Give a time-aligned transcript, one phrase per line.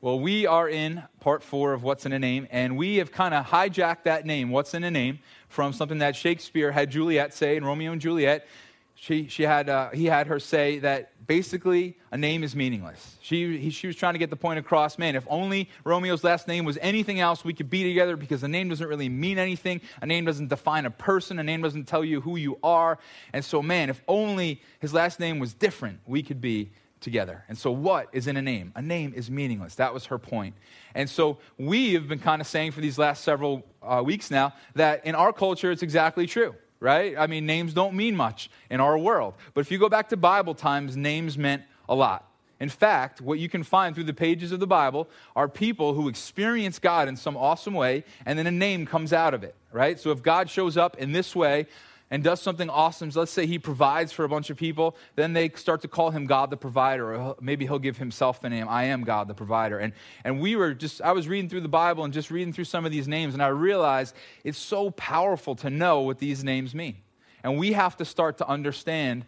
[0.00, 3.34] Well, we are in part four of What's in a Name, and we have kind
[3.34, 7.56] of hijacked that name, What's in a Name, from something that Shakespeare had Juliet say
[7.56, 8.46] in Romeo and Juliet.
[8.94, 13.16] She, she had, uh, he had her say that basically a name is meaningless.
[13.20, 16.46] She, he, she was trying to get the point across man, if only Romeo's last
[16.46, 19.80] name was anything else, we could be together because the name doesn't really mean anything.
[20.00, 23.00] A name doesn't define a person, a name doesn't tell you who you are.
[23.32, 26.70] And so, man, if only his last name was different, we could be
[27.00, 27.44] together.
[27.48, 28.72] And so, what is in a name?
[28.74, 29.76] A name is meaningless.
[29.76, 30.54] That was her point.
[30.94, 34.54] And so, we have been kind of saying for these last several uh, weeks now
[34.74, 37.14] that in our culture, it's exactly true, right?
[37.18, 39.34] I mean, names don't mean much in our world.
[39.54, 42.24] But if you go back to Bible times, names meant a lot.
[42.60, 46.08] In fact, what you can find through the pages of the Bible are people who
[46.08, 49.98] experience God in some awesome way, and then a name comes out of it, right?
[49.98, 51.66] So if God shows up in this way,
[52.10, 55.34] and does something awesome, so let's say he provides for a bunch of people, then
[55.34, 58.66] they start to call him God the provider, or maybe he'll give himself the name,
[58.68, 59.78] I am God the provider.
[59.78, 59.92] And,
[60.24, 62.86] and we were just, I was reading through the Bible and just reading through some
[62.86, 66.96] of these names, and I realized it's so powerful to know what these names mean.
[67.44, 69.24] And we have to start to understand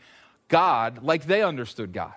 [0.49, 2.15] God like they understood God.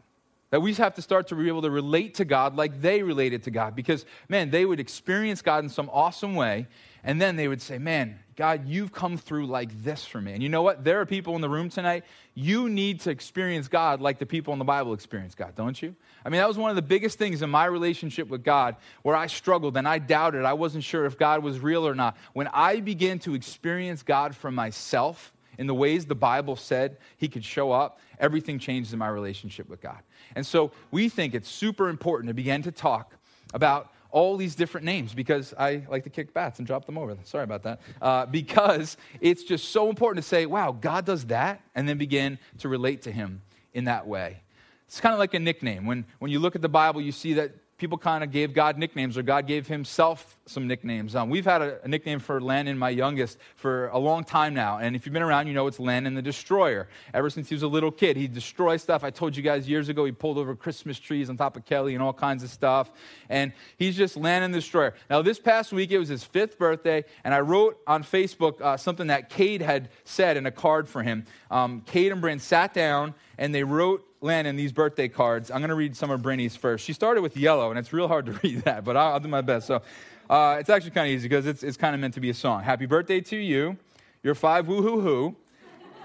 [0.50, 3.44] That we have to start to be able to relate to God like they related
[3.44, 3.76] to God.
[3.76, 6.68] Because, man, they would experience God in some awesome way,
[7.04, 10.34] and then they would say, Man, God, you've come through like this for me.
[10.34, 10.84] And you know what?
[10.84, 12.04] There are people in the room tonight,
[12.34, 15.96] you need to experience God like the people in the Bible experience God, don't you?
[16.26, 19.16] I mean, that was one of the biggest things in my relationship with God where
[19.16, 20.46] I struggled and I doubted.
[20.46, 22.18] I wasn't sure if God was real or not.
[22.34, 27.28] When I began to experience God for myself in the ways the Bible said He
[27.28, 30.00] could show up, everything changed in my relationship with God.
[30.36, 33.16] And so we think it's super important to begin to talk
[33.54, 37.18] about all these different names because I like to kick bats and drop them over.
[37.24, 37.82] Sorry about that.
[38.00, 42.38] Uh, because it's just so important to say, wow, God does that, and then begin
[42.60, 43.42] to relate to Him
[43.74, 44.44] in that way.
[44.88, 45.88] It's kind of like a nickname.
[45.88, 48.78] When, when you look at the Bible, you see that people kind of gave God
[48.78, 51.18] nicknames, or God gave himself some nicknames.
[51.18, 54.78] Um, we've had a, a, nickname for Landon, my youngest, for a long time now.
[54.78, 56.88] And if you've been around, you know it's Landon the Destroyer.
[57.14, 59.04] Ever since he was a little kid, he destroys stuff.
[59.04, 61.94] I told you guys years ago, he pulled over Christmas trees on top of Kelly
[61.94, 62.90] and all kinds of stuff.
[63.28, 64.94] And he's just Landon the Destroyer.
[65.10, 68.78] Now, this past week, it was his fifth birthday, and I wrote on Facebook uh,
[68.78, 71.26] something that Cade had said in a card for him.
[71.52, 75.52] Um, Cade and Bryn sat down and they wrote Landon these birthday cards.
[75.52, 76.86] I'm going to read some of Brinny's first.
[76.86, 79.28] She started with yellow, and it's real hard to read that, but I'll, I'll do
[79.28, 79.68] my best.
[79.68, 79.82] So
[80.30, 82.34] uh, it's actually kind of easy because it's, it's kind of meant to be a
[82.34, 82.64] song.
[82.64, 83.78] Happy birthday to you.
[84.24, 85.36] You're five woo hoo hoo.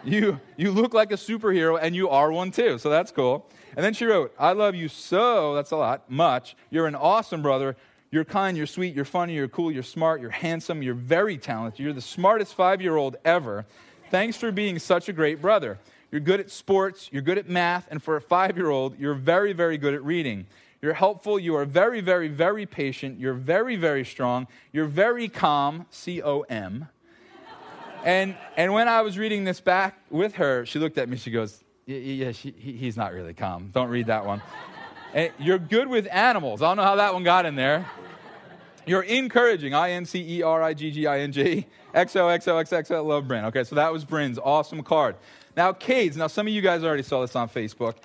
[0.05, 3.49] You, you look like a superhero, and you are one too, so that's cool.
[3.77, 6.57] And then she wrote, I love you so, that's a lot, much.
[6.71, 7.77] You're an awesome brother.
[8.11, 11.81] You're kind, you're sweet, you're funny, you're cool, you're smart, you're handsome, you're very talented.
[11.81, 13.67] You're the smartest five year old ever.
[14.11, 15.79] Thanks for being such a great brother.
[16.11, 19.15] You're good at sports, you're good at math, and for a five year old, you're
[19.15, 20.47] very, very good at reading.
[20.81, 25.87] You're helpful, you are very, very, very patient, you're very, very strong, you're very calm,
[25.91, 26.89] C O M.
[28.05, 31.31] And, and when I was reading this back with her, she looked at me, she
[31.31, 33.71] goes, Yeah, she, he, he's not really calm.
[33.75, 34.41] Don't read that one.
[35.13, 36.63] And you're good with animals.
[36.63, 37.91] I don't know how that one got in there.
[38.87, 39.75] You're encouraging.
[39.75, 41.67] I N C E R I G G I N G.
[41.93, 43.05] X O X O X X O.
[43.05, 43.45] Love Bryn.
[43.47, 45.17] Okay, so that was Bryn's awesome card.
[45.59, 47.97] Now, Cades, now some of you guys already saw this on Facebook.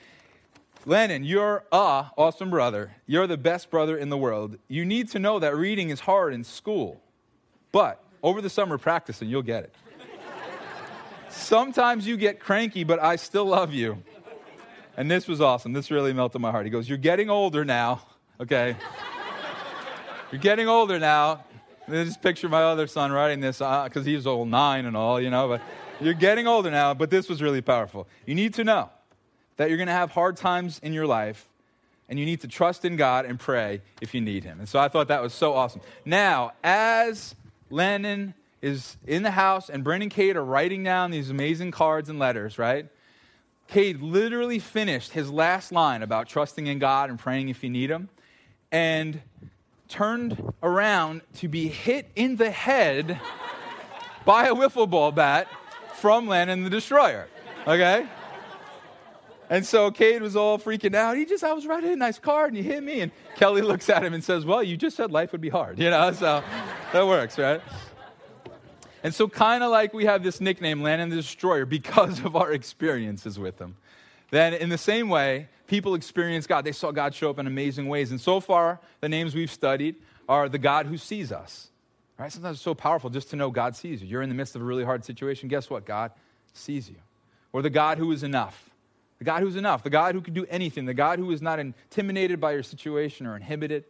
[0.87, 2.93] Landon, you're a awesome brother.
[3.05, 4.57] You're the best brother in the world.
[4.67, 6.99] You need to know that reading is hard in school,
[7.71, 9.75] but over the summer practicing, you'll get it.
[11.29, 14.01] Sometimes you get cranky, but I still love you.
[14.97, 15.73] And this was awesome.
[15.73, 16.65] This really melted my heart.
[16.65, 18.01] He goes, You're getting older now,
[18.41, 18.75] okay?
[20.31, 21.43] You're getting older now.
[21.85, 25.21] And just picture my other son writing this because uh, he's old nine and all,
[25.21, 25.47] you know.
[25.49, 25.61] But
[26.01, 28.07] you're getting older now, but this was really powerful.
[28.25, 28.89] You need to know
[29.57, 31.47] that you're going to have hard times in your life,
[32.09, 34.59] and you need to trust in God and pray if you need Him.
[34.59, 35.81] And so I thought that was so awesome.
[36.05, 37.35] Now, as
[37.69, 42.09] Landon is in the house and Bryn and Cade are writing down these amazing cards
[42.09, 42.87] and letters, right?
[43.67, 47.89] Cade literally finished his last line about trusting in God and praying if you need
[47.89, 48.09] Him,
[48.71, 49.21] and
[49.87, 53.19] turned around to be hit in the head
[54.25, 55.47] by a wiffle ball bat
[56.03, 57.29] from Landon the Destroyer.
[57.65, 58.05] Okay?
[59.49, 61.15] And so Cade was all freaking out.
[61.15, 62.99] He just, I was writing a nice card and he hit me.
[62.99, 65.79] And Kelly looks at him and says, Well, you just said life would be hard,
[65.79, 66.11] you know?
[66.11, 66.43] So
[66.91, 67.61] that works, right?
[69.01, 72.51] And so, kind of like we have this nickname, Landon the Destroyer, because of our
[72.51, 73.77] experiences with him.
[74.29, 76.65] Then, in the same way, people experience God.
[76.65, 78.11] They saw God show up in amazing ways.
[78.11, 79.95] And so far, the names we've studied
[80.27, 81.69] are the God who sees us,
[82.17, 82.31] Right?
[82.31, 84.07] Sometimes it's so powerful just to know God sees you.
[84.07, 85.49] You're in the midst of a really hard situation.
[85.49, 85.85] Guess what?
[85.85, 86.11] God
[86.53, 86.97] sees you.
[87.51, 88.69] Or the God who is enough.
[89.19, 89.83] The God who's enough.
[89.83, 90.85] The God who can do anything.
[90.85, 93.85] The God who is not intimidated by your situation or inhibited.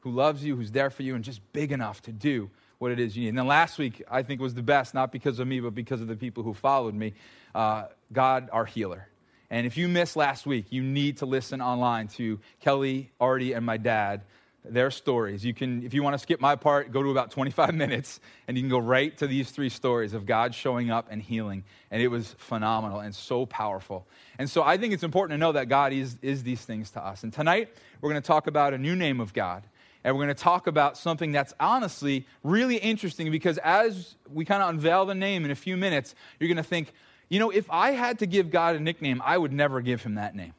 [0.00, 3.00] who loves you, who's there for you, and just big enough to do what it
[3.00, 3.30] is you need.
[3.30, 6.00] And then last week, I think was the best, not because of me, but because
[6.00, 7.14] of the people who followed me.
[7.54, 9.08] Uh, God, our healer.
[9.50, 13.64] And if you missed last week, you need to listen online to Kelly, Artie, and
[13.64, 14.22] my dad
[14.64, 15.44] their stories.
[15.44, 18.56] You can, if you want to skip my part, go to about 25 minutes and
[18.56, 21.64] you can go right to these three stories of God showing up and healing.
[21.90, 24.06] And it was phenomenal and so powerful.
[24.38, 27.04] And so I think it's important to know that God is, is these things to
[27.04, 27.22] us.
[27.22, 27.70] And tonight,
[28.00, 29.64] we're going to talk about a new name of God.
[30.04, 34.62] And we're going to talk about something that's honestly really interesting because as we kind
[34.62, 36.92] of unveil the name in a few minutes, you're going to think,
[37.28, 40.14] you know, if I had to give God a nickname, I would never give him
[40.14, 40.54] that name.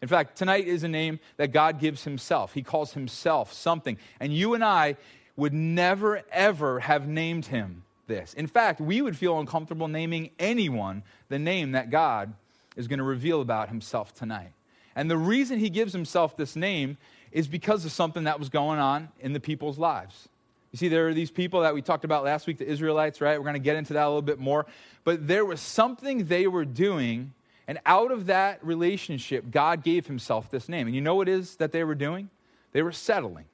[0.00, 2.54] In fact, tonight is a name that God gives himself.
[2.54, 3.98] He calls himself something.
[4.20, 4.96] And you and I
[5.36, 8.34] would never, ever have named him this.
[8.34, 12.32] In fact, we would feel uncomfortable naming anyone the name that God
[12.76, 14.52] is going to reveal about himself tonight.
[14.94, 16.96] And the reason he gives himself this name
[17.30, 20.28] is because of something that was going on in the people's lives.
[20.72, 23.38] You see, there are these people that we talked about last week, the Israelites, right?
[23.38, 24.66] We're going to get into that a little bit more.
[25.04, 27.32] But there was something they were doing
[27.68, 30.86] and out of that relationship, God gave himself this name.
[30.86, 32.30] And you know what it is that they were doing?
[32.72, 33.44] They were settling.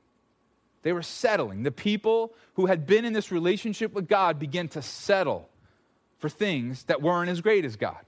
[0.82, 1.64] They were settling.
[1.64, 5.48] The people who had been in this relationship with God began to settle
[6.18, 7.98] for things that weren't as great as God.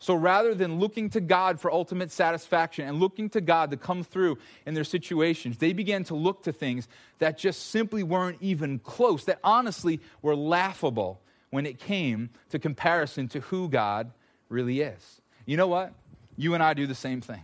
[0.00, 4.02] So rather than looking to God for ultimate satisfaction and looking to God to come
[4.02, 6.88] through in their situations, they began to look to things
[7.18, 11.20] that just simply weren't even close, that honestly were laughable
[11.50, 14.12] when it came to comparison to who God
[14.48, 15.17] really is.
[15.48, 15.94] You know what?
[16.36, 17.40] You and I do the same thing.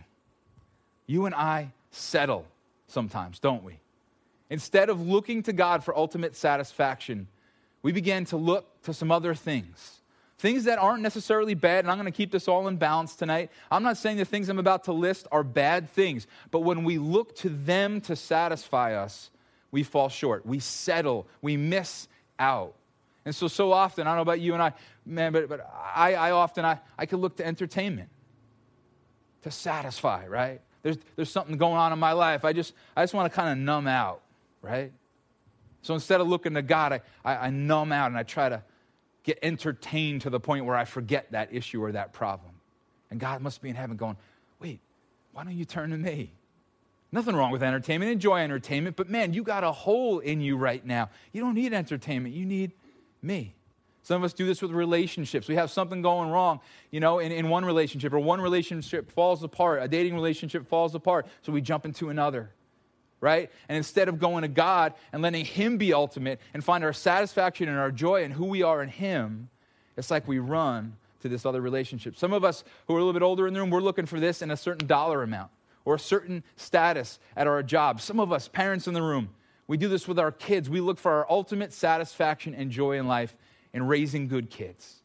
[1.07, 2.45] You and I settle
[2.85, 3.79] sometimes, don't we?
[4.51, 7.27] Instead of looking to God for ultimate satisfaction,
[7.81, 10.01] we begin to look to some other things.
[10.37, 13.49] Things that aren't necessarily bad, and I'm going to keep this all in balance tonight.
[13.71, 16.99] I'm not saying the things I'm about to list are bad things, but when we
[16.99, 19.31] look to them to satisfy us,
[19.71, 20.45] we fall short.
[20.45, 21.25] We settle.
[21.41, 22.75] We miss out.
[23.25, 24.73] And so, so often, I don't know about you and I,
[25.05, 28.09] man, but, but I, I often, I, I could look to entertainment
[29.41, 30.61] to satisfy, right?
[30.83, 32.45] There's, there's something going on in my life.
[32.45, 34.21] I just, I just want to kind of numb out,
[34.61, 34.91] right?
[35.81, 38.61] So instead of looking to God, I, I, I numb out and I try to
[39.23, 42.53] get entertained to the point where I forget that issue or that problem.
[43.09, 44.17] And God must be in heaven going,
[44.59, 44.79] wait,
[45.31, 46.31] why don't you turn to me?
[47.11, 48.11] Nothing wrong with entertainment.
[48.11, 51.09] Enjoy entertainment, but man, you got a hole in you right now.
[51.33, 52.35] You don't need entertainment.
[52.35, 52.71] You need
[53.25, 53.55] me.
[54.05, 55.47] Some of us do this with relationships.
[55.47, 56.59] We have something going wrong,
[56.91, 60.93] you know, in, in one relationship, or one relationship falls apart, a dating relationship falls
[60.93, 62.51] apart, so we jump into another,
[63.19, 63.49] right?
[63.67, 67.67] And instead of going to God and letting Him be ultimate and find our satisfaction
[67.67, 69.49] and our joy in who we are in Him,
[69.97, 72.15] it's like we run to this other relationship.
[72.15, 74.19] Some of us who are a little bit older in the room, we're looking for
[74.19, 75.49] this in a certain dollar amount
[75.83, 77.99] or a certain status at our job.
[78.01, 79.29] Some of us, parents in the room,
[79.67, 80.69] we do this with our kids.
[80.69, 83.35] We look for our ultimate satisfaction and joy in life
[83.73, 85.01] in raising good kids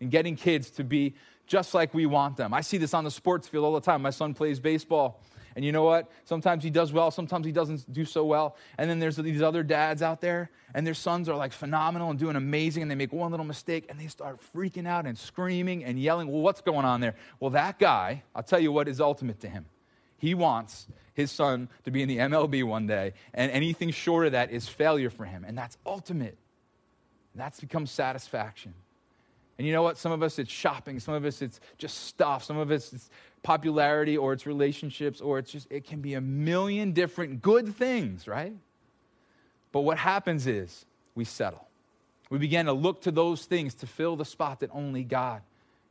[0.00, 1.14] and getting kids to be
[1.46, 2.54] just like we want them.
[2.54, 4.02] I see this on the sports field all the time.
[4.02, 5.20] My son plays baseball.
[5.56, 6.10] And you know what?
[6.24, 8.56] Sometimes he does well, sometimes he doesn't do so well.
[8.78, 12.18] And then there's these other dads out there, and their sons are like phenomenal and
[12.18, 15.84] doing amazing, and they make one little mistake, and they start freaking out and screaming
[15.84, 16.28] and yelling.
[16.28, 17.16] Well, what's going on there?
[17.40, 19.66] Well, that guy, I'll tell you what is ultimate to him.
[20.20, 24.32] He wants his son to be in the MLB one day, and anything short of
[24.32, 25.44] that is failure for him.
[25.46, 26.36] And that's ultimate.
[27.34, 28.74] That's become satisfaction.
[29.58, 29.98] And you know what?
[29.98, 33.10] Some of us it's shopping, some of us it's just stuff, some of us it's
[33.42, 38.28] popularity or it's relationships or it's just, it can be a million different good things,
[38.28, 38.54] right?
[39.72, 40.84] But what happens is
[41.14, 41.66] we settle.
[42.28, 45.42] We begin to look to those things to fill the spot that only God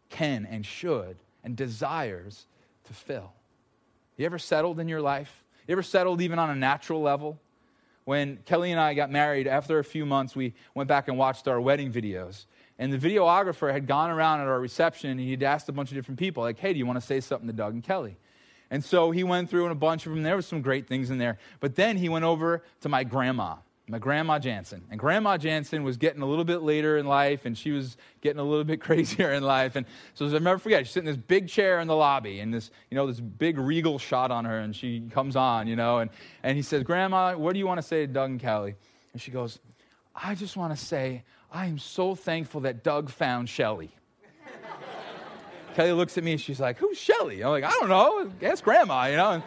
[0.09, 2.45] can and should and desires
[2.85, 3.33] to fill.
[4.19, 5.45] You ever settled in your life?
[5.65, 7.39] You ever settled even on a natural level?
[8.03, 11.47] When Kelly and I got married, after a few months, we went back and watched
[11.47, 12.43] our wedding videos.
[12.77, 15.95] And the videographer had gone around at our reception and he'd asked a bunch of
[15.95, 18.17] different people, like, hey, do you want to say something to Doug and Kelly?
[18.69, 20.21] And so he went through and a bunch of them.
[20.21, 21.37] There was some great things in there.
[21.61, 23.55] But then he went over to my grandma
[23.89, 24.83] my grandma Jansen.
[24.91, 28.39] And Grandma Jansen was getting a little bit later in life, and she was getting
[28.39, 29.75] a little bit crazier in life.
[29.75, 32.53] And so I'll never forget, she's sitting in this big chair in the lobby, and
[32.53, 35.99] this, you know, this big regal shot on her, and she comes on, you know,
[35.99, 36.11] and,
[36.43, 38.75] and he says, Grandma, what do you want to say to Doug and Kelly?
[39.13, 39.59] And she goes,
[40.15, 43.89] I just want to say, I am so thankful that Doug found Shelly.
[45.75, 47.43] Kelly looks at me and she's like, Who's Shelly?
[47.43, 48.31] I'm like, I don't know.
[48.47, 49.31] Ask grandma, you know.
[49.31, 49.43] And,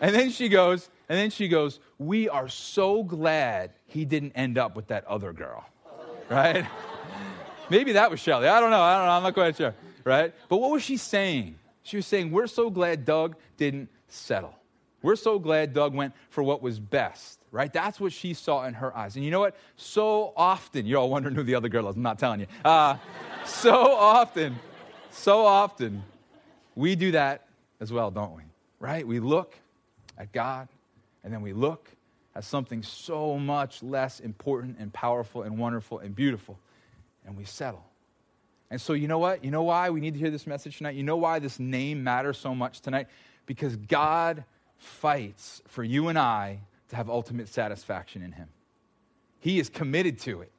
[0.00, 4.58] and then she goes, and then she goes, We are so glad he didn't end
[4.58, 5.64] up with that other girl.
[6.28, 6.66] Right?
[7.70, 8.48] Maybe that was Shelly.
[8.48, 8.80] I don't know.
[8.80, 9.12] I don't know.
[9.12, 9.74] I'm not quite sure.
[10.02, 10.34] Right?
[10.48, 11.56] But what was she saying?
[11.84, 14.54] She was saying, We're so glad Doug didn't settle.
[15.02, 17.72] We're so glad Doug went for what was best, right?
[17.72, 19.14] That's what she saw in her eyes.
[19.14, 19.54] And you know what?
[19.76, 21.94] So often, you're all wondering who the other girl is.
[21.94, 22.46] I'm not telling you.
[22.64, 22.96] Uh,
[23.44, 24.58] so often,
[25.12, 26.02] so often,
[26.74, 27.46] we do that
[27.78, 28.42] as well, don't we?
[28.80, 29.06] Right?
[29.06, 29.54] We look
[30.18, 30.66] at God
[31.26, 31.90] and then we look
[32.36, 36.56] at something so much less important and powerful and wonderful and beautiful
[37.26, 37.84] and we settle.
[38.70, 39.44] And so, you know what?
[39.44, 40.94] You know why we need to hear this message tonight?
[40.94, 43.08] You know why this name matters so much tonight?
[43.44, 44.44] Because God
[44.76, 48.46] fights for you and I to have ultimate satisfaction in Him.
[49.40, 50.52] He is committed to it.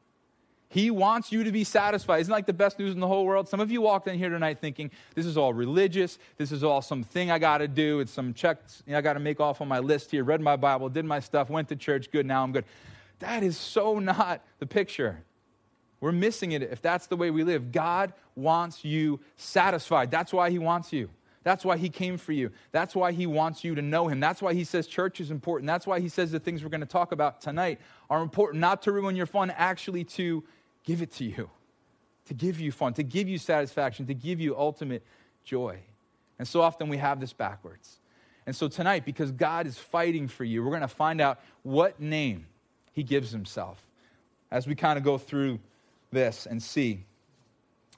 [0.70, 2.20] He wants you to be satisfied.
[2.20, 3.48] Isn't like the best news in the whole world?
[3.48, 6.20] Some of you walked in here tonight thinking, this is all religious.
[6.38, 8.02] This is all some thing I got to do.
[8.02, 10.26] It's some checks I got to make off on my list here.
[10.26, 12.12] Read my Bible, did my stuff, went to church.
[12.12, 12.66] Good, now I'm good.
[13.20, 15.24] That is so not the picture.
[16.02, 17.72] We're missing it if that's the way we live.
[17.72, 20.12] God wants you satisfied.
[20.12, 21.10] That's why He wants you.
[21.44, 22.52] That's why He came for you.
[22.74, 24.20] That's why He wants you to know Him.
[24.20, 25.66] That's why He says church is important.
[25.66, 28.82] That's why He says the things we're going to talk about tonight are important, not
[28.84, 30.44] to ruin your fun, actually to
[30.88, 31.50] give it to you,
[32.26, 35.04] to give you fun, to give you satisfaction, to give you ultimate
[35.44, 35.78] joy.
[36.40, 38.00] And so often we have this backwards.
[38.46, 42.00] And so tonight, because God is fighting for you, we're going to find out what
[42.00, 42.46] name
[42.94, 43.86] He gives Himself
[44.50, 45.60] as we kind of go through
[46.12, 47.04] this and see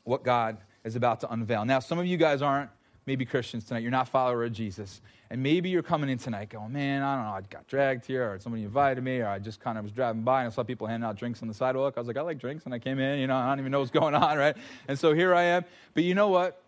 [0.04, 1.64] what God is about to unveil.
[1.66, 2.72] Now, some of you guys aren't
[3.10, 3.82] maybe Christians tonight.
[3.82, 5.02] You're not a follower of Jesus.
[5.32, 8.32] And maybe you're coming in tonight going, man, I don't know, I got dragged here,
[8.32, 10.62] or somebody invited me, or I just kind of was driving by and I saw
[10.62, 11.96] people handing out drinks on the sidewalk.
[11.98, 12.66] I was like, I like drinks.
[12.66, 14.56] And I came in, you know, I don't even know what's going on, right?
[14.88, 15.66] And so here I am.
[15.96, 16.62] But you know what?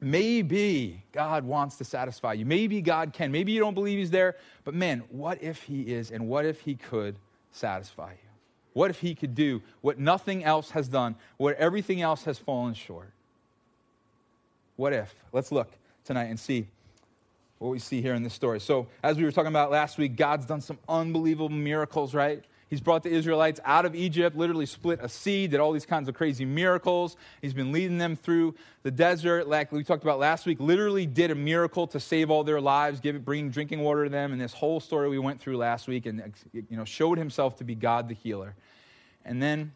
[0.00, 2.46] Maybe God wants to satisfy you.
[2.46, 3.32] Maybe God can.
[3.32, 4.36] Maybe you don't believe He's there.
[4.62, 7.16] But man, what if He is, and what if He could
[7.50, 8.28] satisfy you?
[8.72, 12.74] What if he could do what nothing else has done, what everything else has fallen
[12.74, 13.10] short?
[14.76, 15.14] What if?
[15.32, 15.70] Let's look
[16.04, 16.66] tonight and see
[17.58, 18.60] what we see here in this story.
[18.60, 22.44] So, as we were talking about last week, God's done some unbelievable miracles, right?
[22.68, 26.08] He's brought the Israelites out of Egypt, literally split a sea, did all these kinds
[26.08, 27.16] of crazy miracles.
[27.40, 31.30] He's been leading them through the desert, like we talked about last week, literally did
[31.30, 34.52] a miracle to save all their lives, give, bring drinking water to them, and this
[34.52, 38.08] whole story we went through last week, and you know, showed himself to be God
[38.08, 38.54] the healer.
[39.24, 39.72] And then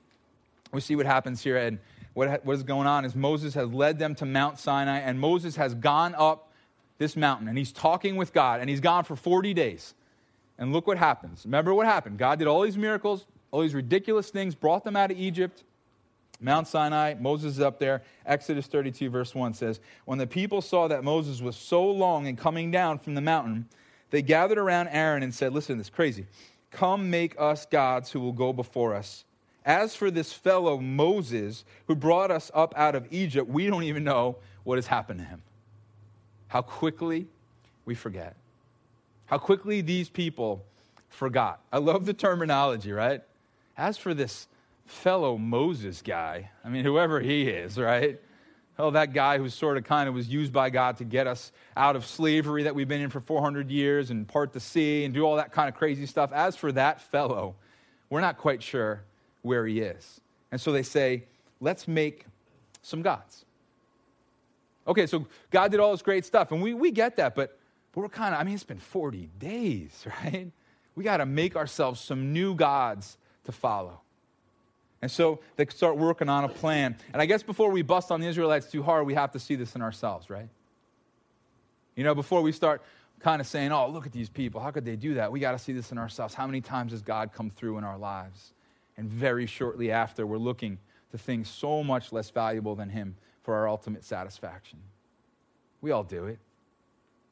[0.72, 1.78] we see what happens here.
[2.14, 5.56] What, what is going on is Moses has led them to Mount Sinai, and Moses
[5.56, 6.52] has gone up
[6.98, 9.94] this mountain, and he's talking with God, and he's gone for 40 days.
[10.58, 11.44] And look what happens.
[11.44, 12.18] Remember what happened.
[12.18, 15.64] God did all these miracles, all these ridiculous things, brought them out of Egypt.
[16.40, 18.02] Mount Sinai, Moses is up there.
[18.26, 22.36] Exodus 32, verse 1 says, When the people saw that Moses was so long in
[22.36, 23.68] coming down from the mountain,
[24.10, 26.26] they gathered around Aaron and said, Listen, this is crazy.
[26.70, 29.24] Come make us gods who will go before us.
[29.64, 34.04] As for this fellow Moses who brought us up out of Egypt, we don't even
[34.04, 35.42] know what has happened to him.
[36.48, 37.26] How quickly
[37.84, 38.36] we forget.
[39.26, 40.64] How quickly these people
[41.08, 41.60] forgot.
[41.72, 43.22] I love the terminology, right?
[43.76, 44.48] As for this
[44.86, 48.20] fellow Moses guy, I mean, whoever he is, right?
[48.78, 51.52] Oh, that guy who sort of kind of was used by God to get us
[51.76, 55.12] out of slavery that we've been in for 400 years and part the sea and
[55.12, 56.32] do all that kind of crazy stuff.
[56.32, 57.54] As for that fellow,
[58.08, 59.02] we're not quite sure
[59.42, 60.20] where he is.
[60.52, 61.24] And so they say,
[61.60, 62.26] let's make
[62.82, 63.44] some gods.
[64.86, 67.58] Okay, so God did all this great stuff, and we, we get that, but,
[67.92, 70.50] but we're kind of, I mean, it's been 40 days, right?
[70.94, 74.00] We got to make ourselves some new gods to follow.
[75.02, 76.96] And so they start working on a plan.
[77.12, 79.54] And I guess before we bust on the Israelites too hard, we have to see
[79.54, 80.48] this in ourselves, right?
[81.96, 82.82] You know, before we start
[83.18, 85.32] kind of saying, oh, look at these people, how could they do that?
[85.32, 86.34] We got to see this in ourselves.
[86.34, 88.52] How many times has God come through in our lives?
[89.00, 90.76] And very shortly after, we're looking
[91.10, 94.78] to things so much less valuable than Him for our ultimate satisfaction.
[95.80, 96.38] We all do it.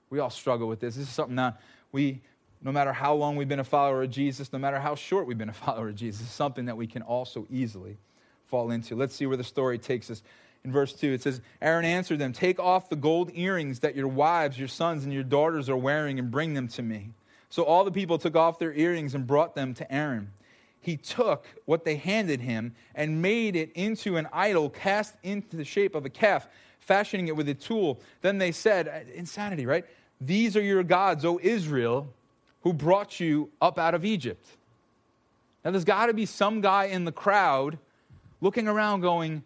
[0.09, 0.97] We all struggle with this.
[0.97, 1.61] This is something that
[1.93, 2.23] we,
[2.63, 5.37] no matter how long we've been a follower of Jesus, no matter how short we've
[5.37, 7.99] been a follower of Jesus, is something that we can also easily
[8.47, 8.97] fall into.
[8.97, 10.23] Let's see where the story takes us.
[10.65, 14.09] In verse 2, it says, Aaron answered them, Take off the gold earrings that your
[14.09, 17.11] wives, your sons, and your daughters are wearing and bring them to me.
[17.51, 20.31] So all the people took off their earrings and brought them to Aaron
[20.81, 25.65] he took what they handed him and made it into an idol cast into the
[25.65, 26.49] shape of a calf,
[26.81, 28.01] fashioning it with a tool.
[28.21, 29.85] Then they said, uh, Insanity, right?
[30.21, 32.13] These are your gods, O Israel,
[32.63, 34.45] who brought you up out of Egypt.
[35.65, 37.79] Now, there's got to be some guy in the crowd
[38.41, 39.43] looking around going,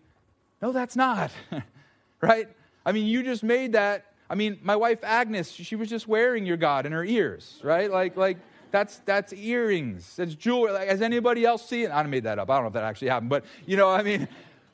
[0.60, 1.30] No, that's not,
[2.20, 2.48] right?
[2.84, 4.06] I mean, you just made that.
[4.28, 7.90] I mean, my wife Agnes, she was just wearing your God in her ears, right?
[7.90, 8.38] Like, like,
[8.72, 10.16] that's, that's earrings.
[10.16, 10.72] That's jewelry.
[10.72, 11.92] Like, has anybody else seen?
[11.92, 12.50] I made that up.
[12.50, 13.30] I don't know if that actually happened.
[13.30, 14.26] But, you know, I mean,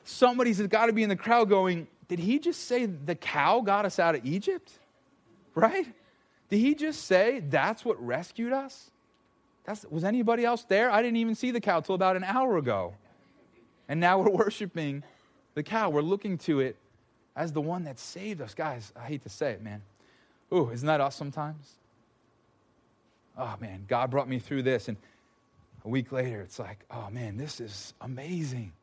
[0.03, 3.85] somebody's got to be in the crowd going, did he just say the cow got
[3.85, 4.71] us out of Egypt?
[5.53, 5.85] Right?
[6.49, 8.89] Did he just say that's what rescued us?
[9.65, 10.89] That's, was anybody else there?
[10.89, 12.95] I didn't even see the cow till about an hour ago.
[13.87, 15.03] And now we're worshiping
[15.53, 15.89] the cow.
[15.89, 16.77] We're looking to it
[17.35, 18.53] as the one that saved us.
[18.53, 19.81] Guys, I hate to say it, man.
[20.53, 21.75] Ooh, isn't that us sometimes?
[23.37, 24.87] Oh, man, God brought me through this.
[24.87, 24.97] And
[25.85, 28.73] a week later, it's like, oh, man, this is amazing.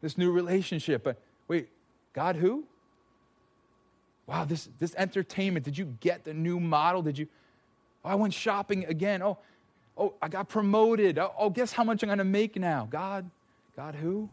[0.00, 1.04] This new relationship.
[1.04, 1.68] But wait,
[2.12, 2.64] God who?
[4.26, 5.64] Wow, this, this entertainment.
[5.64, 7.02] Did you get the new model?
[7.02, 7.26] Did you?
[8.04, 9.22] Oh, I went shopping again.
[9.22, 9.38] Oh,
[9.96, 11.18] oh, I got promoted.
[11.18, 12.88] Oh, oh guess how much I'm going to make now?
[12.90, 13.28] God,
[13.76, 14.28] God who?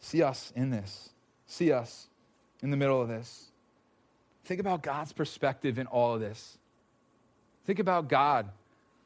[0.00, 1.10] See us in this.
[1.46, 2.08] See us
[2.62, 3.46] in the middle of this.
[4.44, 6.58] Think about God's perspective in all of this.
[7.68, 8.48] Think about God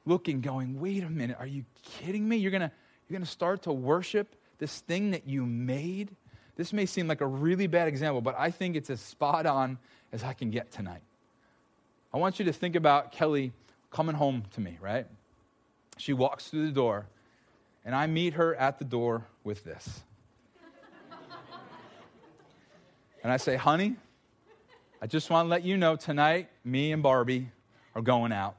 [0.06, 2.36] looking, going, wait a minute, are you kidding me?
[2.36, 2.70] You're going to
[3.08, 6.14] you're going to start to worship this thing that you made?
[6.54, 9.78] This may seem like a really bad example, but I think it's as spot on
[10.12, 11.02] as I can get tonight.
[12.14, 13.50] I want you to think about Kelly
[13.90, 15.08] coming home to me, right?
[15.96, 17.06] She walks through the door,
[17.84, 20.04] and I meet her at the door with this.
[23.24, 23.96] and I say, honey,
[25.00, 27.48] I just want to let you know tonight, me and Barbie
[27.94, 28.56] are going out.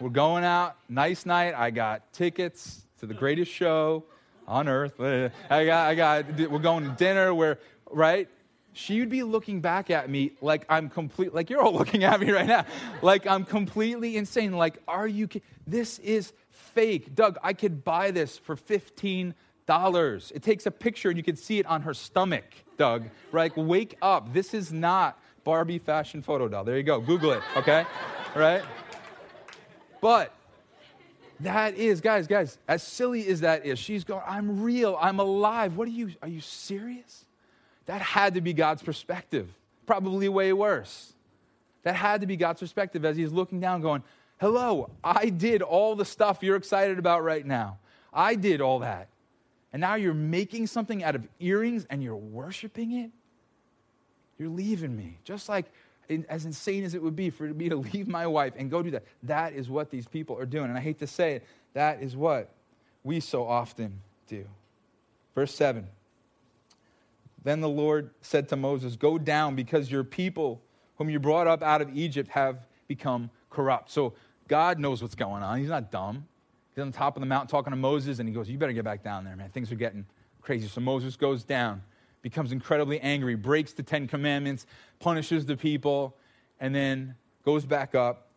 [0.00, 1.54] We're going out, nice night.
[1.54, 4.04] I got tickets to the greatest show
[4.46, 5.00] on earth.
[5.00, 7.58] I got, I got, we're going to dinner where,
[7.90, 8.28] right?
[8.72, 12.20] She would be looking back at me like I'm complete, like you're all looking at
[12.20, 12.66] me right now,
[13.02, 14.52] like I'm completely insane.
[14.52, 15.28] Like, are you,
[15.66, 17.14] this is fake.
[17.14, 19.32] Doug, I could buy this for $15.
[19.68, 22.44] It takes a picture and you can see it on her stomach,
[22.76, 23.04] Doug.
[23.30, 23.56] Right?
[23.56, 24.32] Wake up.
[24.32, 26.64] This is not Barbie fashion photo doll.
[26.64, 27.00] There you go.
[27.00, 27.84] Google it, okay?
[28.34, 28.62] right?
[30.00, 30.32] But
[31.40, 35.76] that is, guys, guys, as silly as that is, she's going, I'm real, I'm alive.
[35.76, 37.24] What are you, are you serious?
[37.86, 39.48] That had to be God's perspective.
[39.86, 41.12] Probably way worse.
[41.82, 44.02] That had to be God's perspective as he's looking down, going,
[44.40, 47.78] Hello, I did all the stuff you're excited about right now.
[48.12, 49.08] I did all that.
[49.72, 53.10] And now you're making something out of earrings and you're worshiping it?
[54.38, 55.18] You're leaving me.
[55.24, 55.66] Just like
[56.28, 58.90] as insane as it would be for me to leave my wife and go do
[58.92, 59.04] that.
[59.22, 60.66] That is what these people are doing.
[60.66, 62.50] And I hate to say it, that is what
[63.02, 64.44] we so often do.
[65.34, 65.86] Verse 7
[67.42, 70.62] Then the Lord said to Moses, Go down because your people,
[70.96, 73.90] whom you brought up out of Egypt, have become corrupt.
[73.90, 74.14] So
[74.48, 75.58] God knows what's going on.
[75.58, 76.26] He's not dumb.
[76.74, 78.72] He's on the top of the mountain talking to Moses, and he goes, You better
[78.72, 79.50] get back down there, man.
[79.50, 80.06] Things are getting
[80.42, 80.68] crazy.
[80.68, 81.82] So Moses goes down
[82.24, 84.66] becomes incredibly angry, breaks the Ten Commandments,
[84.98, 86.16] punishes the people,
[86.58, 88.28] and then goes back up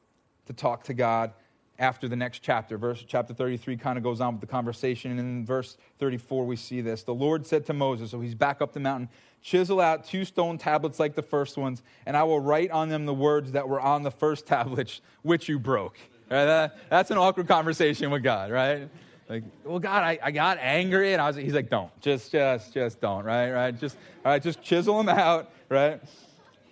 [0.46, 1.32] to talk to God
[1.80, 2.78] after the next chapter.
[2.78, 5.12] Verse chapter 33 kind of goes on with the conversation.
[5.12, 7.04] And in verse 34, we see this.
[7.04, 9.08] The Lord said to Moses, so he's back up the mountain,
[9.42, 13.06] chisel out two stone tablets like the first ones, and I will write on them
[13.06, 15.98] the words that were on the first tablets, which you broke.
[16.30, 16.44] Right?
[16.44, 18.90] That, that's an awkward conversation with God, right?
[19.30, 21.36] Like, well, God, I, I got angry, and I was.
[21.36, 25.10] He's like, don't, just, just, just don't, right, right, just, all right, just chisel them
[25.18, 26.02] out, right.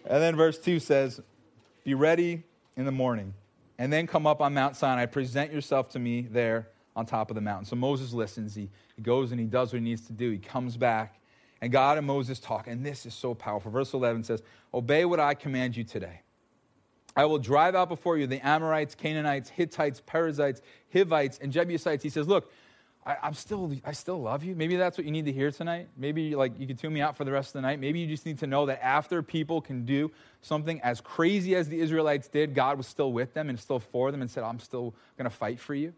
[0.05, 1.19] And then verse two says,
[1.83, 2.43] "Be ready
[2.77, 3.33] in the morning,
[3.77, 5.05] and then come up on Mount Sinai.
[5.05, 8.55] Present yourself to me there on top of the mountain." So Moses listens.
[8.55, 10.31] He, he goes and he does what he needs to do.
[10.31, 11.19] He comes back,
[11.61, 13.69] and God and Moses talk, and this is so powerful.
[13.69, 16.21] Verse eleven says, "Obey what I command you today."
[17.15, 22.03] I will drive out before you the Amorites, Canaanites, Hittites, Perizzites, Hivites, and Jebusites.
[22.03, 22.51] He says, Look,
[23.05, 24.55] I, am still, I still love you.
[24.55, 25.89] Maybe that's what you need to hear tonight.
[25.95, 27.79] Maybe like you could tune me out for the rest of the night.
[27.79, 31.69] Maybe you just need to know that after people can do something as crazy as
[31.69, 34.59] the Israelites did, God was still with them and still for them and said, I'm
[34.59, 35.87] still going to fight for you.
[35.89, 35.95] And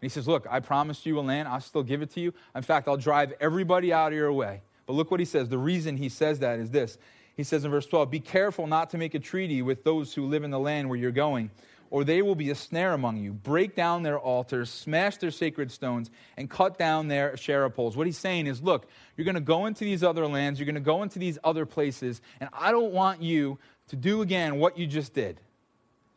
[0.00, 1.46] he says, Look, I promised you a land.
[1.46, 2.32] I'll still give it to you.
[2.56, 4.62] In fact, I'll drive everybody out of your way.
[4.86, 5.48] But look what he says.
[5.50, 6.96] The reason he says that is this
[7.40, 10.26] he says in verse 12, Be careful not to make a treaty with those who
[10.26, 11.50] live in the land where you're going,
[11.90, 13.32] or they will be a snare among you.
[13.32, 17.96] Break down their altars, smash their sacred stones, and cut down their Asherah poles.
[17.96, 20.74] What he's saying is, Look, you're going to go into these other lands, you're going
[20.74, 24.76] to go into these other places, and I don't want you to do again what
[24.76, 25.40] you just did.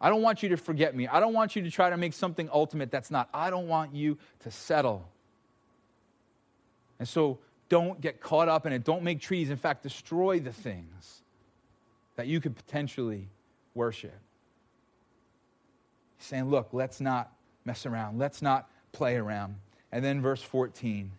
[0.02, 1.08] I don't want you to forget me.
[1.08, 3.30] I don't want you to try to make something ultimate that's not.
[3.34, 5.08] I don't want you to settle.
[7.00, 7.40] And so
[7.74, 8.84] don't get caught up in it.
[8.84, 9.50] Don't make trees.
[9.50, 11.24] In fact, destroy the things
[12.18, 13.30] that you could potentially
[13.74, 14.14] worship.
[16.20, 17.32] He's saying, look, let's not
[17.66, 18.20] mess around.
[18.20, 19.56] Let's not play around.
[19.92, 21.12] And then verse 14,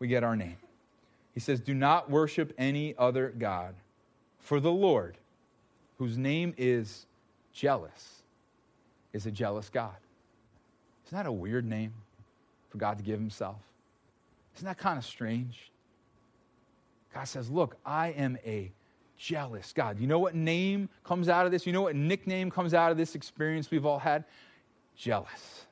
[0.00, 0.58] we get our name.
[1.32, 3.74] He says, Do not worship any other God,
[4.38, 5.16] for the Lord,
[5.96, 7.06] whose name is
[7.54, 8.20] jealous,
[9.14, 9.96] is a jealous God.
[11.06, 11.94] Isn't that a weird name
[12.68, 13.56] for God to give himself?
[14.56, 15.71] Isn't that kind of strange?
[17.14, 18.72] God says, Look, I am a
[19.16, 19.72] jealous.
[19.72, 21.66] God, you know what name comes out of this?
[21.66, 24.24] You know what nickname comes out of this experience we've all had?
[24.96, 25.66] Jealous.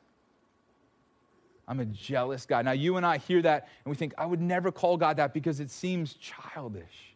[1.66, 2.64] I'm a jealous God.
[2.64, 5.33] Now, you and I hear that and we think, I would never call God that
[5.33, 7.10] because it seems childish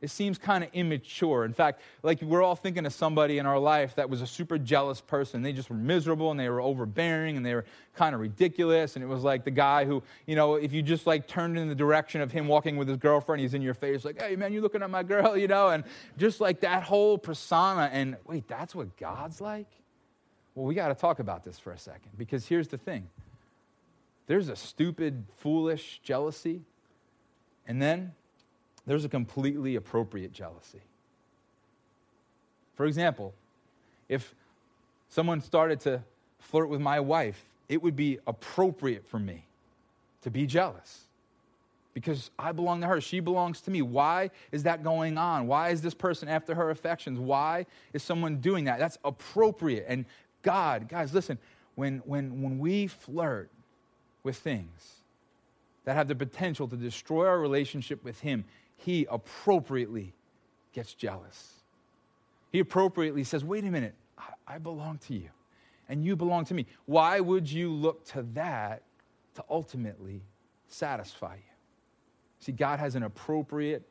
[0.00, 1.44] it seems kind of immature.
[1.44, 4.58] In fact, like we're all thinking of somebody in our life that was a super
[4.58, 5.40] jealous person.
[5.40, 8.96] They just were miserable and they were overbearing and they were kind of ridiculous.
[8.96, 11.68] And it was like the guy who, you know, if you just like turned in
[11.68, 14.52] the direction of him walking with his girlfriend, he's in your face like, hey man,
[14.52, 15.84] you're looking at my girl, you know, and
[16.18, 17.88] just like that whole persona.
[17.92, 19.68] And wait, that's what God's like?
[20.54, 23.08] Well, we got to talk about this for a second because here's the thing
[24.26, 26.62] there's a stupid, foolish jealousy.
[27.66, 28.12] And then
[28.86, 30.82] there's a completely appropriate jealousy.
[32.74, 33.34] For example,
[34.08, 34.34] if
[35.08, 36.02] someone started to
[36.38, 39.46] flirt with my wife, it would be appropriate for me
[40.22, 41.04] to be jealous
[41.94, 43.00] because I belong to her.
[43.00, 43.80] She belongs to me.
[43.80, 45.46] Why is that going on?
[45.46, 47.18] Why is this person after her affections?
[47.18, 48.78] Why is someone doing that?
[48.78, 49.86] That's appropriate.
[49.88, 50.04] And
[50.42, 51.38] God, guys, listen,
[51.76, 53.48] when, when, when we flirt
[54.24, 54.96] with things
[55.84, 58.44] that have the potential to destroy our relationship with Him,
[58.76, 60.14] he appropriately
[60.72, 61.52] gets jealous.
[62.52, 63.94] He appropriately says, Wait a minute,
[64.46, 65.30] I, belong to you,
[65.88, 66.66] and you belong to me.
[66.86, 68.82] Why would you look to that
[69.34, 70.22] to ultimately
[70.68, 71.40] satisfy you?
[72.40, 73.82] See, God has an appropriate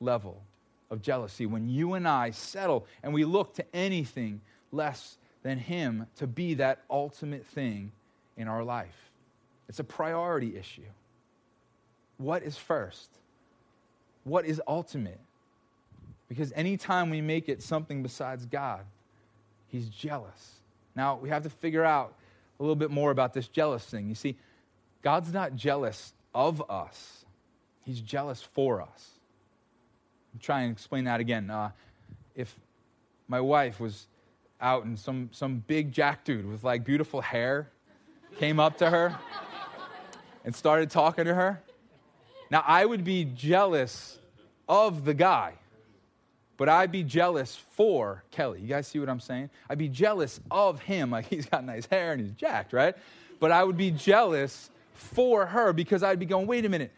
[0.00, 0.42] level
[0.90, 1.46] of jealousy.
[1.46, 6.54] When you and I settle and we look to anything less than Him to be
[6.54, 7.90] that ultimate thing
[8.36, 9.10] in our life,
[9.68, 10.82] it's a priority issue.
[12.18, 13.08] What is first?
[14.24, 15.20] What is ultimate.
[16.28, 18.80] Because anytime we make it something besides God,
[19.66, 20.60] He's jealous.
[20.94, 22.14] Now, we have to figure out
[22.58, 24.08] a little bit more about this jealous thing.
[24.08, 24.36] You see,
[25.02, 27.24] God's not jealous of us,
[27.84, 29.10] He's jealous for us.
[30.48, 31.50] I'm explain that again.
[31.50, 31.70] Uh,
[32.34, 32.58] if
[33.28, 34.06] my wife was
[34.60, 37.68] out and some, some big jack dude with like beautiful hair
[38.38, 39.14] came up to her
[40.44, 41.62] and started talking to her,
[42.52, 44.18] now, I would be jealous
[44.68, 45.54] of the guy,
[46.58, 48.60] but I'd be jealous for Kelly.
[48.60, 49.48] You guys see what I'm saying?
[49.70, 51.10] I'd be jealous of him.
[51.10, 52.94] Like he's got nice hair and he's jacked, right?
[53.40, 56.92] But I would be jealous for her because I'd be going, wait a minute,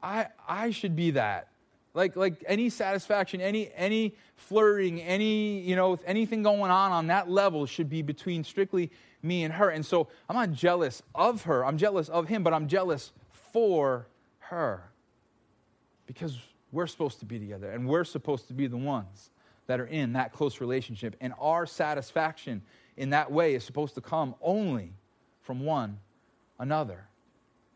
[0.00, 1.48] I, I should be that.
[1.92, 7.28] Like, like any satisfaction, any, any flirting, any, you know, anything going on on that
[7.28, 8.92] level should be between strictly
[9.24, 9.70] me and her.
[9.70, 11.64] And so I'm not jealous of her.
[11.64, 13.10] I'm jealous of him, but I'm jealous
[13.52, 14.06] for
[14.48, 14.90] her.
[16.06, 16.38] Because
[16.72, 19.30] we're supposed to be together and we're supposed to be the ones
[19.66, 21.16] that are in that close relationship.
[21.20, 22.62] And our satisfaction
[22.96, 24.92] in that way is supposed to come only
[25.42, 25.98] from one
[26.58, 27.06] another.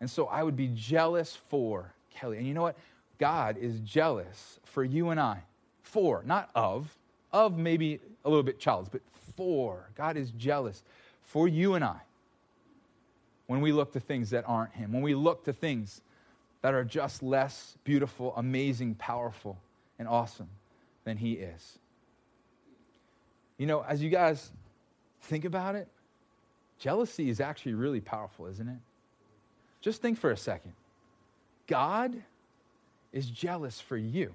[0.01, 2.39] And so I would be jealous for Kelly.
[2.39, 2.77] And you know what?
[3.19, 5.43] God is jealous for you and I.
[5.83, 6.97] For, not of.
[7.33, 9.03] Of maybe a little bit childish, but
[9.37, 9.91] for.
[9.97, 10.83] God is jealous
[11.23, 12.01] for you and I
[13.47, 16.03] when we look to things that aren't Him, when we look to things
[16.63, 19.59] that are just less beautiful, amazing, powerful,
[19.99, 20.49] and awesome
[21.05, 21.79] than He is.
[23.59, 24.51] You know, as you guys
[25.23, 25.89] think about it,
[26.79, 28.79] jealousy is actually really powerful, isn't it?
[29.81, 30.73] Just think for a second.
[31.67, 32.15] God
[33.13, 34.35] is jealous for you.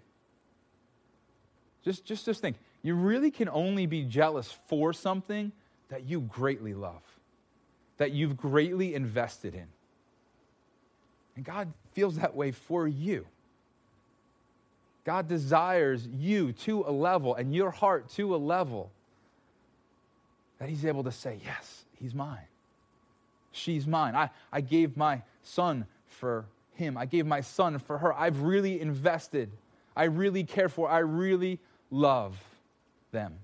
[1.84, 2.58] Just, just, just think.
[2.82, 5.52] You really can only be jealous for something
[5.90, 7.02] that you greatly love,
[7.98, 9.68] that you've greatly invested in.
[11.36, 13.26] And God feels that way for you.
[15.06, 18.92] God desires you to a level and your heart to a level
[20.60, 22.48] that He's able to say, Yes, He's mine.
[23.52, 24.16] She's mine.
[24.16, 26.98] I, I gave my son for him.
[26.98, 28.14] I gave my son for her.
[28.14, 29.50] I've really invested.
[29.96, 30.90] I really care for.
[30.90, 31.60] I really
[31.92, 32.42] love
[33.12, 33.36] them.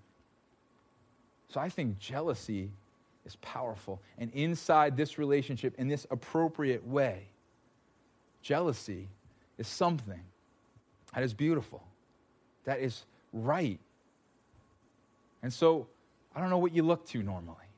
[1.49, 2.71] So I think jealousy
[3.25, 4.01] is powerful.
[4.17, 7.27] And inside this relationship, in this appropriate way,
[8.49, 9.07] Jealousy
[9.59, 10.21] is something
[11.13, 11.83] that is beautiful,
[12.65, 13.79] that is right.
[15.43, 15.85] And so,
[16.35, 17.69] I don't know what you look to normally.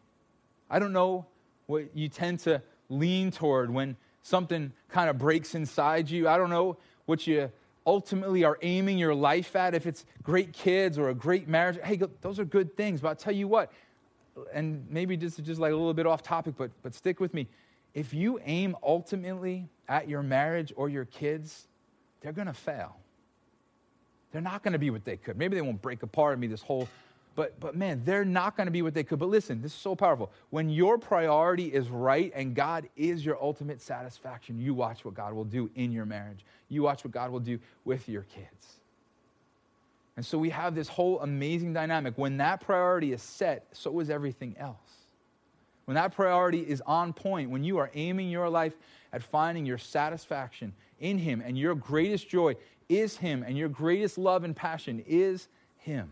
[0.70, 1.26] I don't know
[1.66, 6.30] what you tend to lean toward when something kind of breaks inside you.
[6.30, 7.52] I don't know what you
[7.86, 11.80] ultimately are aiming your life at, if it's great kids or a great marriage.
[11.84, 13.74] Hey, those are good things, but I'll tell you what,
[14.54, 17.34] and maybe this is just like a little bit off topic, but, but stick with
[17.34, 17.50] me
[17.94, 21.68] if you aim ultimately at your marriage or your kids,
[22.22, 22.96] they're going to fail.
[24.32, 25.38] They're not going to be what they could.
[25.38, 26.88] Maybe they won't break apart be this whole,
[27.36, 29.20] but, but man, they're not going to be what they could.
[29.20, 30.32] But listen, this is so powerful.
[30.50, 35.34] When your priority is right and God is your ultimate satisfaction, you watch what God
[35.34, 36.46] will do in your marriage.
[36.70, 38.80] You watch what God will do with your kids.
[40.16, 42.14] And so we have this whole amazing dynamic.
[42.18, 44.78] When that priority is set, so is everything else.
[45.84, 48.74] When that priority is on point, when you are aiming your life
[49.14, 52.56] at finding your satisfaction in Him and your greatest joy
[52.90, 55.48] is Him and your greatest love and passion is
[55.78, 56.12] Him,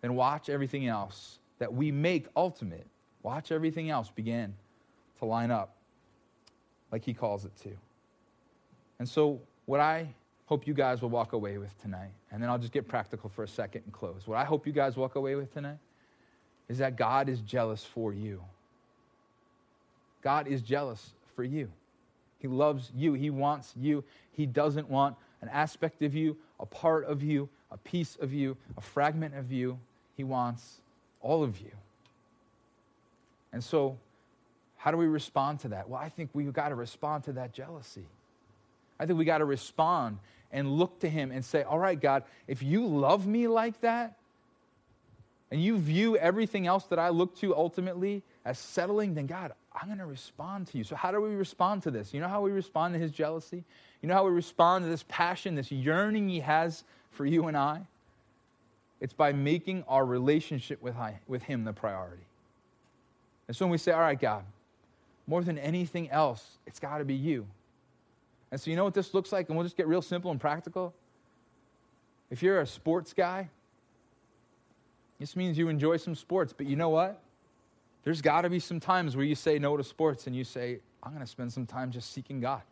[0.00, 2.86] then watch everything else that we make ultimate.
[3.22, 4.54] Watch everything else begin
[5.18, 5.74] to line up
[6.92, 7.70] like He calls it to.
[8.98, 10.08] And so, what I
[10.46, 13.42] hope you guys will walk away with tonight, and then I'll just get practical for
[13.42, 14.22] a second and close.
[14.26, 15.78] What I hope you guys walk away with tonight
[16.68, 18.42] is that God is jealous for you.
[20.22, 21.70] God is jealous for you.
[22.40, 23.12] He loves you.
[23.12, 24.02] He wants you.
[24.32, 28.56] He doesn't want an aspect of you, a part of you, a piece of you,
[28.76, 29.78] a fragment of you.
[30.16, 30.80] He wants
[31.22, 31.70] all of you.
[33.52, 33.98] And so,
[34.78, 35.88] how do we respond to that?
[35.88, 38.06] Well, I think we've got to respond to that jealousy.
[38.98, 40.18] I think we got to respond
[40.50, 44.16] and look to Him and say, All right, God, if you love me like that,
[45.52, 49.88] and you view everything else that I look to ultimately as settling, then God, I'm
[49.88, 50.84] going to respond to you.
[50.84, 52.14] So, how do we respond to this?
[52.14, 53.62] You know how we respond to His jealousy?
[54.00, 57.56] You know how we respond to this passion, this yearning He has for you and
[57.58, 57.82] I?
[59.02, 62.22] It's by making our relationship with, with Him the priority.
[63.48, 64.44] And so when we say, All right, God,
[65.26, 67.46] more than anything else, it's got to be you.
[68.50, 69.50] And so, you know what this looks like?
[69.50, 70.94] And we'll just get real simple and practical.
[72.30, 73.50] If you're a sports guy,
[75.20, 77.20] this means you enjoy some sports, but you know what?
[78.08, 80.78] There's got to be some times where you say no to sports and you say,
[81.02, 82.62] I'm going to spend some time just seeking God.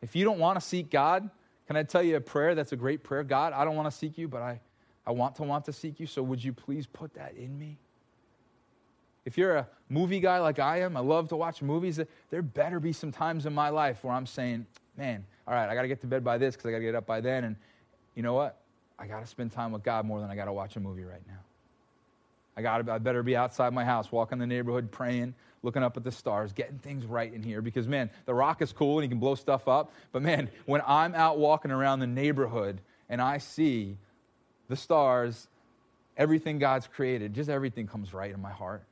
[0.00, 1.28] If you don't want to seek God,
[1.66, 3.24] can I tell you a prayer that's a great prayer?
[3.24, 4.60] God, I don't want to seek you, but I,
[5.04, 7.78] I want to want to seek you, so would you please put that in me?
[9.24, 11.98] If you're a movie guy like I am, I love to watch movies,
[12.30, 15.74] there better be some times in my life where I'm saying, man, all right, I
[15.74, 17.42] got to get to bed by this because I got to get up by then.
[17.42, 17.56] And
[18.14, 18.56] you know what?
[19.00, 21.02] I got to spend time with God more than I got to watch a movie
[21.02, 21.40] right now.
[22.60, 26.04] I got I better be outside my house, walking the neighborhood, praying, looking up at
[26.04, 27.62] the stars, getting things right in here.
[27.62, 29.92] Because man, the rock is cool and you can blow stuff up.
[30.12, 33.96] But man, when I'm out walking around the neighborhood and I see
[34.68, 35.48] the stars,
[36.18, 38.82] everything God's created, just everything comes right in my heart.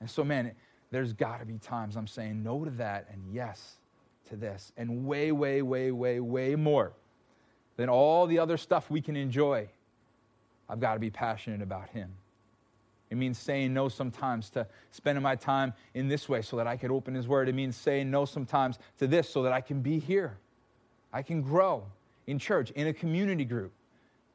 [0.00, 0.52] And so, man,
[0.90, 3.76] there's got to be times I'm saying no to that and yes
[4.30, 6.92] to this, and way, way, way, way, way more
[7.76, 9.68] than all the other stuff we can enjoy.
[10.68, 12.14] I've got to be passionate about Him.
[13.10, 16.76] It means saying no sometimes to spending my time in this way so that I
[16.76, 17.48] can open His Word.
[17.48, 20.38] It means saying no sometimes to this so that I can be here.
[21.12, 21.84] I can grow
[22.28, 23.72] in church, in a community group.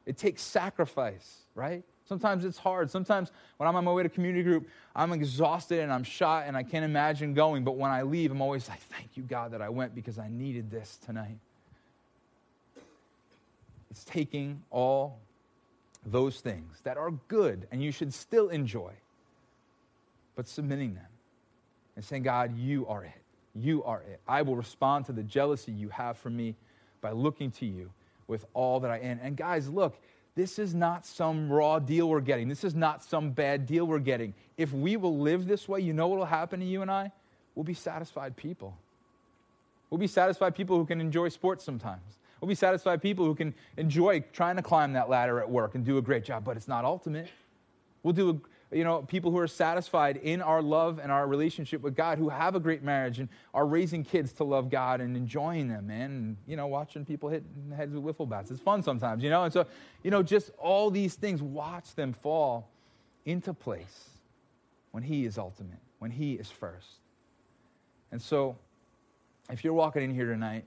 [0.04, 1.82] It takes sacrifice, right?
[2.06, 2.90] Sometimes it's hard.
[2.90, 6.56] Sometimes when I'm on my way to community group, I'm exhausted and I'm shot and
[6.56, 7.64] I can't imagine going.
[7.64, 10.28] But when I leave, I'm always like, thank you, God, that I went because I
[10.28, 11.38] needed this tonight.
[13.90, 15.18] It's taking all
[16.06, 18.92] those things that are good and you should still enjoy,
[20.36, 21.06] but submitting them
[21.96, 23.12] and saying, God, you are it.
[23.54, 24.20] You are it.
[24.28, 26.54] I will respond to the jealousy you have for me
[27.00, 27.90] by looking to you
[28.28, 29.18] with all that I am.
[29.22, 29.96] And guys, look,
[30.34, 32.48] this is not some raw deal we're getting.
[32.48, 34.34] This is not some bad deal we're getting.
[34.58, 37.10] If we will live this way, you know what will happen to you and I?
[37.54, 38.76] We'll be satisfied people.
[39.88, 42.18] We'll be satisfied people who can enjoy sports sometimes.
[42.40, 45.84] We'll be satisfied people who can enjoy trying to climb that ladder at work and
[45.84, 47.28] do a great job, but it's not ultimate.
[48.02, 51.80] We'll do, a, you know, people who are satisfied in our love and our relationship
[51.80, 55.16] with God, who have a great marriage and are raising kids to love God and
[55.16, 56.10] enjoying them, man.
[56.10, 57.42] And, you know, watching people hit
[57.74, 58.50] heads with wiffle bats.
[58.50, 59.44] It's fun sometimes, you know?
[59.44, 59.66] And so,
[60.02, 62.68] you know, just all these things, watch them fall
[63.24, 64.10] into place
[64.90, 67.00] when He is ultimate, when He is first.
[68.12, 68.56] And so,
[69.50, 70.64] if you're walking in here tonight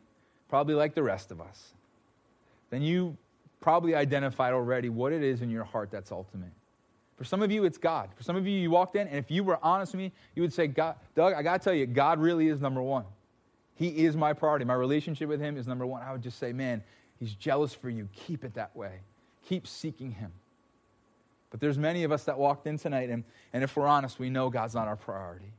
[0.49, 1.73] probably like the rest of us,
[2.69, 3.15] then you
[3.61, 6.51] probably identified already what it is in your heart that's ultimate.
[7.17, 8.09] For some of you, it's God.
[8.15, 10.41] For some of you, you walked in, and if you were honest with me, you
[10.41, 13.03] would say, God, Doug, I got to tell you, God really is number one.
[13.75, 14.65] He is my priority.
[14.65, 16.01] My relationship with Him is number one.
[16.01, 16.81] I would just say, man,
[17.19, 18.07] He's jealous for you.
[18.13, 19.01] Keep it that way.
[19.47, 20.31] Keep seeking Him.
[21.49, 24.29] But there's many of us that walked in tonight, and, and if we're honest, we
[24.29, 25.51] know God's not our priority.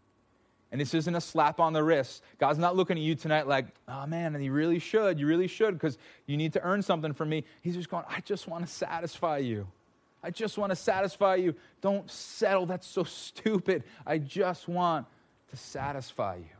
[0.72, 2.22] And this isn't a slap on the wrist.
[2.38, 5.18] God's not looking at you tonight like, oh man, and you really should.
[5.18, 7.44] You really should because you need to earn something from me.
[7.62, 9.66] He's just going, I just want to satisfy you.
[10.22, 11.54] I just want to satisfy you.
[11.80, 12.66] Don't settle.
[12.66, 13.84] That's so stupid.
[14.06, 15.06] I just want
[15.50, 16.56] to satisfy you.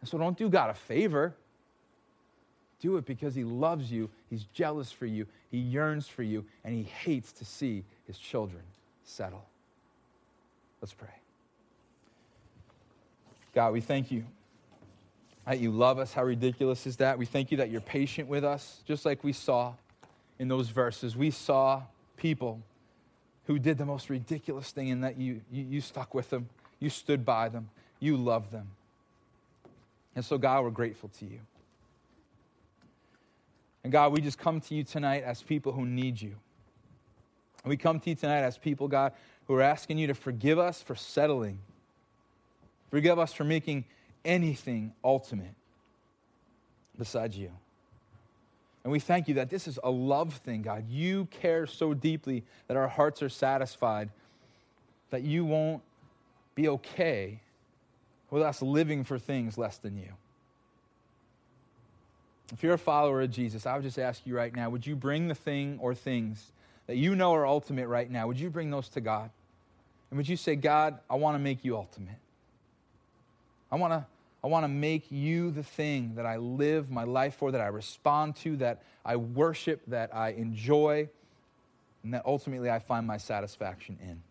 [0.00, 1.34] And so don't do God a favor.
[2.80, 6.74] Do it because He loves you, He's jealous for you, He yearns for you, and
[6.74, 8.62] He hates to see His children
[9.04, 9.46] settle.
[10.82, 11.23] Let's pray.
[13.54, 14.24] God, we thank you
[15.46, 16.12] that you love us.
[16.12, 17.18] How ridiculous is that?
[17.18, 19.74] We thank you that you're patient with us, just like we saw.
[20.38, 21.82] in those verses, we saw
[22.16, 22.60] people
[23.46, 26.48] who did the most ridiculous thing and that you, you, you stuck with them,
[26.80, 27.68] you stood by them,
[28.00, 28.68] you loved them.
[30.16, 31.40] And so, God, we're grateful to you.
[33.84, 36.34] And God, we just come to you tonight as people who need you.
[37.62, 39.12] And we come to you tonight as people, God,
[39.46, 41.58] who are asking you to forgive us for settling.
[42.94, 43.86] Forgive us for making
[44.24, 45.56] anything ultimate
[46.96, 47.50] besides you.
[48.84, 50.84] And we thank you that this is a love thing, God.
[50.88, 54.10] You care so deeply that our hearts are satisfied,
[55.10, 55.82] that you won't
[56.54, 57.40] be okay
[58.30, 60.12] with us living for things less than you.
[62.52, 64.94] If you're a follower of Jesus, I would just ask you right now would you
[64.94, 66.52] bring the thing or things
[66.86, 68.28] that you know are ultimate right now?
[68.28, 69.30] Would you bring those to God?
[70.10, 72.18] And would you say, God, I want to make you ultimate?
[73.74, 74.06] I want to
[74.44, 77.66] I want to make you the thing that I live my life for, that I
[77.66, 81.08] respond to, that I worship, that I enjoy,
[82.04, 84.22] and that ultimately I find my satisfaction in.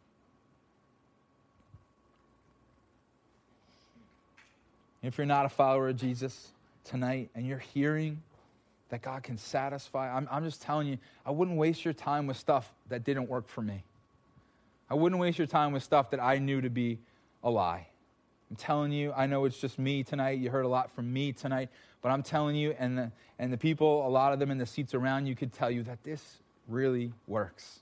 [5.02, 6.52] If you're not a follower of Jesus
[6.86, 8.22] tonight and you're hearing
[8.90, 12.38] that God can satisfy, I'm, I'm just telling you, I wouldn't waste your time with
[12.38, 13.84] stuff that didn't work for me.
[14.90, 17.00] I wouldn't waste your time with stuff that I knew to be
[17.44, 17.88] a lie.
[18.54, 20.38] I'm telling you, I know it's just me tonight.
[20.38, 21.70] You heard a lot from me tonight,
[22.04, 24.66] but I'm telling you, and the, and the people, a lot of them in the
[24.68, 26.38] seats around you, could tell you that this
[26.68, 27.80] really works.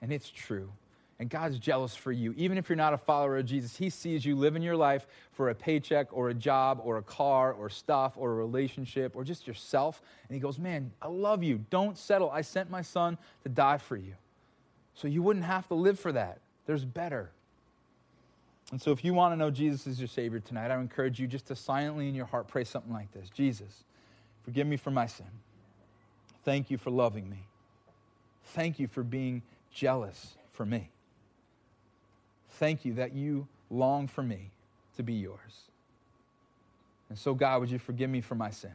[0.00, 0.70] And it's true.
[1.18, 2.32] And God's jealous for you.
[2.36, 5.50] Even if you're not a follower of Jesus, He sees you living your life for
[5.50, 9.48] a paycheck or a job or a car or stuff or a relationship or just
[9.48, 10.00] yourself.
[10.28, 11.64] And He goes, Man, I love you.
[11.70, 12.30] Don't settle.
[12.30, 14.14] I sent my son to die for you.
[14.94, 16.38] So you wouldn't have to live for that.
[16.66, 17.32] There's better.
[18.70, 21.26] And so, if you want to know Jesus is your Savior tonight, I encourage you
[21.26, 23.84] just to silently in your heart pray something like this Jesus,
[24.44, 25.26] forgive me for my sin.
[26.44, 27.46] Thank you for loving me.
[28.44, 30.90] Thank you for being jealous for me.
[32.52, 34.50] Thank you that you long for me
[34.96, 35.68] to be yours.
[37.08, 38.72] And so, God, would you forgive me for my sin?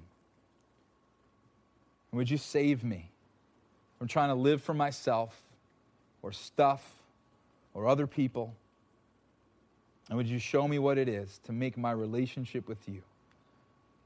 [2.11, 3.11] And would you save me
[3.97, 5.39] from trying to live for myself
[6.21, 6.93] or stuff
[7.73, 8.55] or other people?
[10.09, 13.01] And would you show me what it is to make my relationship with you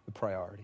[0.05, 0.63] the priority?